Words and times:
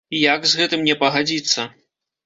Як 0.19 0.47
з 0.53 0.61
гэтым 0.61 0.87
не 0.89 0.97
пагадзіцца! 1.05 1.71